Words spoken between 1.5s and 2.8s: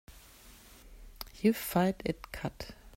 fight it cut.